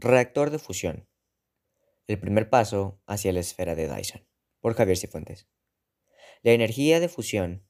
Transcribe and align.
Reactor 0.00 0.50
de 0.50 0.60
fusión. 0.60 1.08
El 2.06 2.20
primer 2.20 2.48
paso 2.48 3.02
hacia 3.08 3.32
la 3.32 3.40
esfera 3.40 3.74
de 3.74 3.92
Dyson. 3.92 4.24
Por 4.60 4.74
Javier 4.74 4.96
Cifuentes. 4.96 5.48
La 6.44 6.52
energía 6.52 7.00
de 7.00 7.08
fusión 7.08 7.66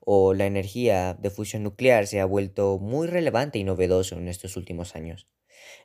o 0.00 0.34
la 0.34 0.46
energía 0.46 1.14
de 1.14 1.30
fusión 1.30 1.62
nuclear 1.62 2.08
se 2.08 2.18
ha 2.18 2.24
vuelto 2.24 2.80
muy 2.80 3.06
relevante 3.06 3.60
y 3.60 3.64
novedoso 3.64 4.16
en 4.16 4.26
estos 4.26 4.56
últimos 4.56 4.96
años, 4.96 5.28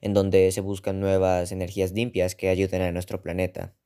en 0.02 0.16
donde 0.16 0.52
se 0.52 0.62
buscan 0.62 1.00
nuevas 1.00 1.52
energías 1.52 1.92
limpias 1.92 2.34
que 2.34 2.50
ayuden 2.50 2.82
a 2.82 2.92
nuestro 2.92 3.22
planeta 3.22 3.78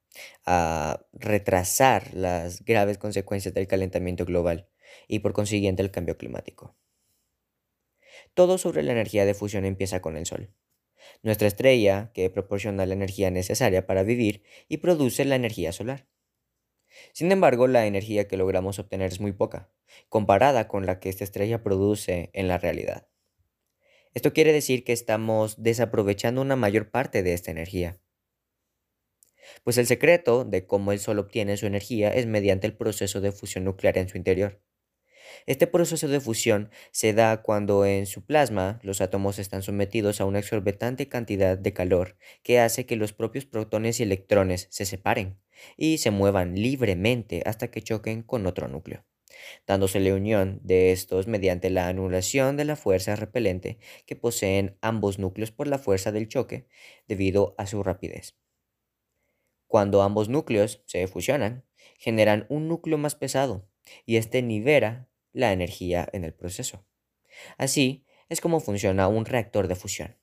a 0.45 1.05
retrasar 1.11 2.13
las 2.13 2.63
graves 2.63 2.99
consecuencias 2.99 3.53
del 3.53 3.67
calentamiento 3.67 4.23
global 4.23 4.69
y 5.09 5.19
por 5.19 5.33
consiguiente 5.33 5.81
el 5.81 5.91
cambio 5.91 6.17
climático. 6.17 6.73
Todo 8.33 8.57
sobre 8.57 8.81
la 8.81 8.93
energía 8.93 9.25
de 9.25 9.33
fusión 9.33 9.65
empieza 9.65 9.99
con 9.99 10.15
el 10.15 10.25
Sol 10.25 10.53
nuestra 11.23 11.47
estrella 11.47 12.11
que 12.13 12.29
proporciona 12.29 12.85
la 12.85 12.93
energía 12.93 13.31
necesaria 13.31 13.85
para 13.85 14.03
vivir 14.03 14.43
y 14.67 14.77
produce 14.77 15.25
la 15.25 15.35
energía 15.35 15.71
solar. 15.71 16.07
Sin 17.13 17.31
embargo, 17.31 17.67
la 17.67 17.85
energía 17.85 18.27
que 18.27 18.37
logramos 18.37 18.79
obtener 18.79 19.11
es 19.11 19.19
muy 19.19 19.31
poca, 19.31 19.71
comparada 20.09 20.67
con 20.67 20.85
la 20.85 20.99
que 20.99 21.09
esta 21.09 21.23
estrella 21.23 21.63
produce 21.63 22.29
en 22.33 22.47
la 22.47 22.57
realidad. 22.57 23.07
Esto 24.13 24.33
quiere 24.33 24.51
decir 24.51 24.83
que 24.83 24.91
estamos 24.91 25.61
desaprovechando 25.63 26.41
una 26.41 26.57
mayor 26.57 26.91
parte 26.91 27.23
de 27.23 27.33
esta 27.33 27.51
energía. 27.51 28.01
Pues 29.63 29.77
el 29.77 29.87
secreto 29.87 30.43
de 30.43 30.65
cómo 30.65 30.91
el 30.91 30.99
Sol 30.99 31.19
obtiene 31.19 31.57
su 31.57 31.65
energía 31.65 32.13
es 32.13 32.25
mediante 32.25 32.67
el 32.67 32.75
proceso 32.75 33.21
de 33.21 33.31
fusión 33.31 33.63
nuclear 33.63 33.97
en 33.97 34.09
su 34.09 34.17
interior. 34.17 34.61
Este 35.45 35.67
proceso 35.67 36.07
de 36.07 36.19
fusión 36.19 36.69
se 36.91 37.13
da 37.13 37.41
cuando 37.41 37.85
en 37.85 38.05
su 38.05 38.25
plasma 38.25 38.79
los 38.83 39.01
átomos 39.01 39.39
están 39.39 39.63
sometidos 39.63 40.21
a 40.21 40.25
una 40.25 40.39
exorbitante 40.39 41.07
cantidad 41.07 41.57
de 41.57 41.73
calor 41.73 42.17
que 42.43 42.59
hace 42.59 42.85
que 42.85 42.95
los 42.95 43.13
propios 43.13 43.45
protones 43.45 43.99
y 43.99 44.03
electrones 44.03 44.67
se 44.69 44.85
separen 44.85 45.39
y 45.77 45.97
se 45.97 46.11
muevan 46.11 46.55
libremente 46.55 47.43
hasta 47.45 47.69
que 47.69 47.81
choquen 47.81 48.23
con 48.23 48.45
otro 48.45 48.67
núcleo, 48.67 49.05
dándose 49.67 49.99
la 49.99 50.13
unión 50.13 50.59
de 50.63 50.91
estos 50.91 51.27
mediante 51.27 51.69
la 51.69 51.87
anulación 51.87 52.57
de 52.57 52.65
la 52.65 52.75
fuerza 52.75 53.15
repelente 53.15 53.79
que 54.05 54.15
poseen 54.15 54.77
ambos 54.81 55.19
núcleos 55.19 55.51
por 55.51 55.67
la 55.67 55.77
fuerza 55.77 56.11
del 56.11 56.27
choque 56.27 56.67
debido 57.07 57.55
a 57.57 57.67
su 57.67 57.83
rapidez. 57.83 58.35
Cuando 59.67 60.01
ambos 60.01 60.27
núcleos 60.27 60.83
se 60.85 61.07
fusionan, 61.07 61.63
generan 61.97 62.45
un 62.49 62.67
núcleo 62.67 62.97
más 62.97 63.15
pesado 63.15 63.69
y 64.05 64.17
este 64.17 64.41
nivela 64.41 65.07
la 65.33 65.51
energía 65.51 66.07
en 66.13 66.23
el 66.23 66.33
proceso. 66.33 66.85
Así 67.57 68.05
es 68.29 68.41
como 68.41 68.59
funciona 68.59 69.07
un 69.07 69.25
reactor 69.25 69.67
de 69.67 69.75
fusión. 69.75 70.17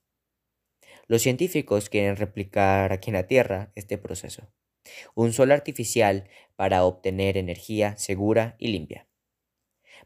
Los 1.06 1.22
científicos 1.22 1.88
quieren 1.88 2.16
replicar 2.16 2.92
aquí 2.92 3.10
en 3.10 3.14
la 3.14 3.26
Tierra 3.26 3.72
este 3.74 3.98
proceso. 3.98 4.52
Un 5.14 5.32
sol 5.32 5.52
artificial 5.52 6.28
para 6.56 6.84
obtener 6.84 7.36
energía 7.36 7.96
segura 7.96 8.56
y 8.58 8.68
limpia. 8.68 9.08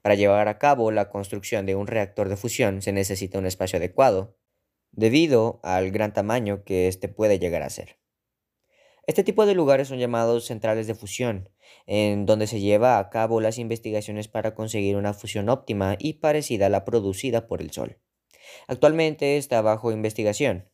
Para 0.00 0.14
llevar 0.14 0.48
a 0.48 0.58
cabo 0.58 0.90
la 0.90 1.10
construcción 1.10 1.66
de 1.66 1.74
un 1.74 1.86
reactor 1.86 2.28
de 2.28 2.36
fusión 2.36 2.82
se 2.82 2.92
necesita 2.92 3.38
un 3.38 3.46
espacio 3.46 3.78
adecuado, 3.78 4.36
debido 4.90 5.60
al 5.62 5.90
gran 5.90 6.12
tamaño 6.12 6.64
que 6.64 6.88
éste 6.88 7.08
puede 7.08 7.38
llegar 7.38 7.62
a 7.62 7.70
ser. 7.70 8.01
Este 9.06 9.24
tipo 9.24 9.46
de 9.46 9.54
lugares 9.54 9.88
son 9.88 9.98
llamados 9.98 10.44
centrales 10.44 10.86
de 10.86 10.94
fusión, 10.94 11.48
en 11.86 12.24
donde 12.24 12.46
se 12.46 12.60
lleva 12.60 12.98
a 12.98 13.10
cabo 13.10 13.40
las 13.40 13.58
investigaciones 13.58 14.28
para 14.28 14.54
conseguir 14.54 14.96
una 14.96 15.12
fusión 15.12 15.48
óptima 15.48 15.96
y 15.98 16.14
parecida 16.14 16.66
a 16.66 16.70
la 16.70 16.84
producida 16.84 17.48
por 17.48 17.60
el 17.60 17.72
Sol. 17.72 17.98
Actualmente 18.68 19.36
está 19.36 19.60
bajo 19.60 19.90
investigación 19.92 20.70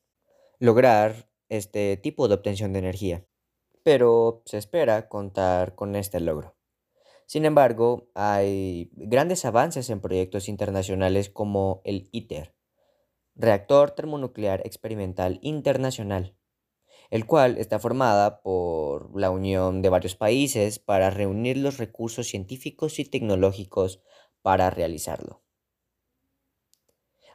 lograr 0.59 1.31
este 1.48 1.97
tipo 1.97 2.29
de 2.29 2.35
obtención 2.35 2.73
de 2.73 2.81
energía, 2.81 3.27
pero 3.83 4.42
se 4.45 4.59
espera 4.59 5.09
contar 5.09 5.75
con 5.75 5.97
este 5.97 6.20
logro. 6.20 6.57
Sin 7.27 7.45
embargo, 7.45 8.11
hay 8.14 8.91
grandes 8.95 9.45
avances 9.45 9.91
en 9.91 10.01
proyectos 10.01 10.48
internacionales 10.48 11.31
como 11.31 11.81
el 11.85 12.08
ITER, 12.13 12.55
Reactor 13.35 13.92
Termonuclear 13.92 14.63
Experimental 14.67 15.39
Internacional, 15.42 16.38
el 17.11 17.27
cual 17.27 17.58
está 17.58 17.79
formada 17.79 18.42
por 18.42 19.19
la 19.19 19.30
unión 19.30 19.83
de 19.83 19.89
varios 19.89 20.14
países 20.14 20.79
para 20.79 21.11
reunir 21.11 21.57
los 21.57 21.79
recursos 21.79 22.27
científicos 22.27 22.98
y 22.98 23.05
tecnológicos 23.05 24.02
para 24.42 24.70
realizarlo. 24.70 25.42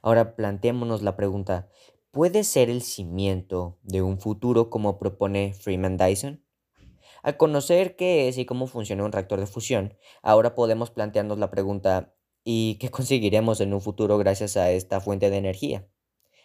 Ahora 0.01 0.35
planteémonos 0.35 1.01
la 1.01 1.15
pregunta, 1.15 1.69
¿puede 2.11 2.43
ser 2.43 2.69
el 2.69 2.81
cimiento 2.81 3.79
de 3.83 4.01
un 4.01 4.19
futuro 4.19 4.69
como 4.69 4.99
propone 4.99 5.53
Freeman 5.53 5.97
Dyson? 5.97 6.43
Al 7.23 7.37
conocer 7.37 7.95
qué 7.95 8.27
es 8.27 8.37
y 8.37 8.45
cómo 8.45 8.67
funciona 8.67 9.05
un 9.05 9.13
reactor 9.13 9.39
de 9.39 9.47
fusión, 9.47 9.97
ahora 10.21 10.55
podemos 10.55 10.91
plantearnos 10.91 11.39
la 11.39 11.49
pregunta, 11.49 12.13
¿y 12.43 12.75
qué 12.75 12.89
conseguiremos 12.91 13.61
en 13.61 13.73
un 13.73 13.81
futuro 13.81 14.17
gracias 14.17 14.57
a 14.57 14.71
esta 14.71 14.99
fuente 14.99 15.29
de 15.29 15.37
energía? 15.37 15.87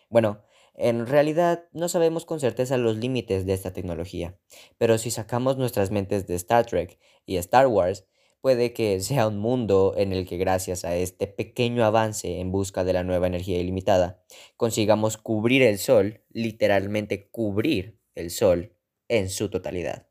Bueno, 0.09 0.43
en 0.79 1.07
realidad 1.07 1.65
no 1.73 1.89
sabemos 1.89 2.25
con 2.25 2.39
certeza 2.39 2.77
los 2.77 2.97
límites 2.97 3.45
de 3.45 3.53
esta 3.53 3.73
tecnología, 3.73 4.39
pero 4.79 4.97
si 4.97 5.11
sacamos 5.11 5.59
nuestras 5.59 5.91
mentes 5.91 6.27
de 6.27 6.37
Star 6.37 6.67
Trek 6.67 6.99
y 7.27 7.37
Star 7.37 7.67
Wars, 7.67 8.07
puede 8.41 8.73
que 8.73 9.01
sea 9.01 9.27
un 9.27 9.39
mundo 9.39 9.95
en 9.97 10.13
el 10.13 10.25
que 10.25 10.37
gracias 10.37 10.85
a 10.85 10.95
este 10.95 11.27
pequeño 11.27 11.85
avance 11.85 12.39
en 12.39 12.53
busca 12.53 12.85
de 12.85 12.93
la 12.93 13.03
nueva 13.03 13.27
energía 13.27 13.59
ilimitada, 13.59 14.23
consigamos 14.57 15.17
cubrir 15.17 15.63
el 15.63 15.79
Sol, 15.79 16.23
literalmente 16.31 17.29
cubrir 17.29 17.99
el 18.15 18.31
Sol 18.31 18.77
en 19.09 19.31
su 19.31 19.51
totalidad. 19.51 20.09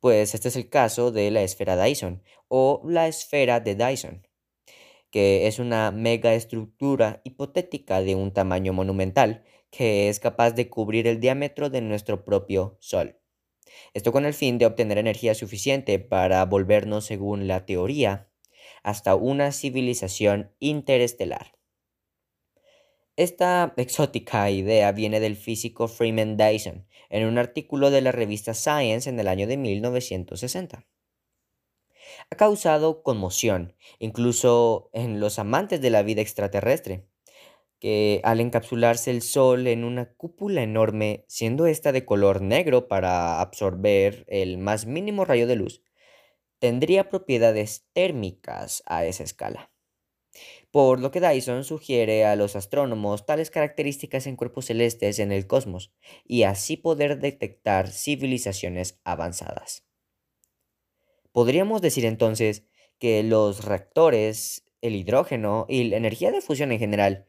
Pues 0.00 0.34
este 0.34 0.48
es 0.48 0.56
el 0.56 0.68
caso 0.68 1.12
de 1.12 1.30
la 1.30 1.42
esfera 1.42 1.82
Dyson 1.82 2.22
o 2.48 2.82
la 2.84 3.06
esfera 3.06 3.60
de 3.60 3.76
Dyson 3.76 4.26
que 5.16 5.46
es 5.46 5.58
una 5.58 5.92
megaestructura 5.92 7.22
hipotética 7.24 8.02
de 8.02 8.14
un 8.14 8.34
tamaño 8.34 8.74
monumental 8.74 9.44
que 9.70 10.10
es 10.10 10.20
capaz 10.20 10.50
de 10.50 10.68
cubrir 10.68 11.06
el 11.06 11.20
diámetro 11.20 11.70
de 11.70 11.80
nuestro 11.80 12.22
propio 12.22 12.76
Sol. 12.80 13.18
Esto 13.94 14.12
con 14.12 14.26
el 14.26 14.34
fin 14.34 14.58
de 14.58 14.66
obtener 14.66 14.98
energía 14.98 15.34
suficiente 15.34 15.98
para 15.98 16.44
volvernos, 16.44 17.06
según 17.06 17.48
la 17.48 17.64
teoría, 17.64 18.28
hasta 18.82 19.14
una 19.14 19.52
civilización 19.52 20.52
interestelar. 20.58 21.54
Esta 23.16 23.72
exótica 23.78 24.50
idea 24.50 24.92
viene 24.92 25.18
del 25.18 25.36
físico 25.36 25.88
Freeman 25.88 26.36
Dyson 26.36 26.86
en 27.08 27.26
un 27.26 27.38
artículo 27.38 27.90
de 27.90 28.02
la 28.02 28.12
revista 28.12 28.52
Science 28.52 29.08
en 29.08 29.18
el 29.18 29.28
año 29.28 29.46
de 29.46 29.56
1960 29.56 30.86
ha 32.30 32.36
causado 32.36 33.02
conmoción, 33.02 33.74
incluso 33.98 34.90
en 34.92 35.20
los 35.20 35.38
amantes 35.38 35.80
de 35.80 35.90
la 35.90 36.02
vida 36.02 36.22
extraterrestre, 36.22 37.06
que 37.78 38.20
al 38.24 38.40
encapsularse 38.40 39.10
el 39.10 39.22
Sol 39.22 39.66
en 39.66 39.84
una 39.84 40.12
cúpula 40.14 40.62
enorme, 40.62 41.24
siendo 41.28 41.66
esta 41.66 41.92
de 41.92 42.04
color 42.04 42.42
negro 42.42 42.88
para 42.88 43.40
absorber 43.40 44.24
el 44.28 44.58
más 44.58 44.86
mínimo 44.86 45.24
rayo 45.24 45.46
de 45.46 45.56
luz, 45.56 45.82
tendría 46.58 47.08
propiedades 47.08 47.86
térmicas 47.92 48.82
a 48.86 49.04
esa 49.06 49.24
escala. 49.24 49.70
Por 50.70 51.00
lo 51.00 51.10
que 51.10 51.20
Dyson 51.20 51.64
sugiere 51.64 52.24
a 52.24 52.36
los 52.36 52.56
astrónomos 52.56 53.26
tales 53.26 53.50
características 53.50 54.26
en 54.26 54.36
cuerpos 54.36 54.66
celestes 54.66 55.18
en 55.18 55.32
el 55.32 55.46
cosmos 55.46 55.92
y 56.24 56.42
así 56.44 56.76
poder 56.76 57.18
detectar 57.18 57.88
civilizaciones 57.90 59.00
avanzadas. 59.04 59.85
Podríamos 61.36 61.82
decir 61.82 62.06
entonces 62.06 62.64
que 62.98 63.22
los 63.22 63.66
reactores, 63.66 64.64
el 64.80 64.96
hidrógeno 64.96 65.66
y 65.68 65.84
la 65.84 65.98
energía 65.98 66.32
de 66.32 66.40
fusión 66.40 66.72
en 66.72 66.78
general 66.78 67.26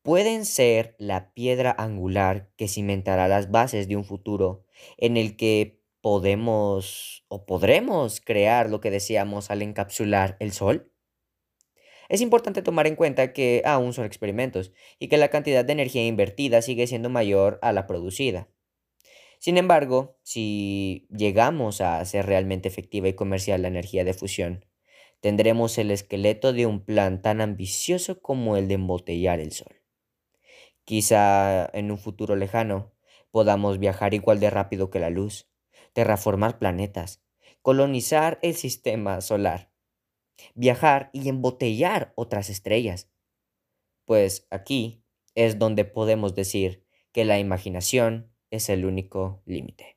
pueden 0.00 0.46
ser 0.46 0.96
la 0.98 1.34
piedra 1.34 1.74
angular 1.76 2.48
que 2.56 2.66
cimentará 2.66 3.28
las 3.28 3.50
bases 3.50 3.88
de 3.88 3.96
un 3.96 4.04
futuro 4.04 4.64
en 4.96 5.18
el 5.18 5.36
que 5.36 5.82
podemos 6.00 7.26
o 7.28 7.44
podremos 7.44 8.22
crear 8.22 8.70
lo 8.70 8.80
que 8.80 8.90
deseamos 8.90 9.50
al 9.50 9.60
encapsular 9.60 10.38
el 10.40 10.52
Sol? 10.52 10.90
Es 12.08 12.22
importante 12.22 12.62
tomar 12.62 12.86
en 12.86 12.96
cuenta 12.96 13.34
que 13.34 13.60
aún 13.66 13.92
son 13.92 14.06
experimentos 14.06 14.72
y 14.98 15.08
que 15.08 15.18
la 15.18 15.28
cantidad 15.28 15.62
de 15.62 15.74
energía 15.74 16.06
invertida 16.06 16.62
sigue 16.62 16.86
siendo 16.86 17.10
mayor 17.10 17.58
a 17.60 17.74
la 17.74 17.86
producida. 17.86 18.48
Sin 19.42 19.58
embargo, 19.58 20.20
si 20.22 21.08
llegamos 21.10 21.80
a 21.80 21.98
hacer 21.98 22.26
realmente 22.26 22.68
efectiva 22.68 23.08
y 23.08 23.14
comercial 23.14 23.62
la 23.62 23.66
energía 23.66 24.04
de 24.04 24.14
fusión, 24.14 24.64
tendremos 25.18 25.78
el 25.78 25.90
esqueleto 25.90 26.52
de 26.52 26.66
un 26.66 26.84
plan 26.84 27.22
tan 27.22 27.40
ambicioso 27.40 28.22
como 28.22 28.56
el 28.56 28.68
de 28.68 28.74
embotellar 28.74 29.40
el 29.40 29.50
Sol. 29.50 29.82
Quizá 30.84 31.68
en 31.72 31.90
un 31.90 31.98
futuro 31.98 32.36
lejano 32.36 32.92
podamos 33.32 33.80
viajar 33.80 34.14
igual 34.14 34.38
de 34.38 34.48
rápido 34.48 34.90
que 34.90 35.00
la 35.00 35.10
luz, 35.10 35.50
terraformar 35.92 36.60
planetas, 36.60 37.20
colonizar 37.62 38.38
el 38.42 38.54
sistema 38.54 39.20
solar, 39.22 39.72
viajar 40.54 41.10
y 41.12 41.28
embotellar 41.28 42.12
otras 42.14 42.48
estrellas. 42.48 43.10
Pues 44.04 44.46
aquí 44.50 45.04
es 45.34 45.58
donde 45.58 45.84
podemos 45.84 46.36
decir 46.36 46.86
que 47.10 47.24
la 47.24 47.40
imaginación 47.40 48.31
es 48.52 48.68
el 48.68 48.84
único 48.84 49.42
límite. 49.46 49.96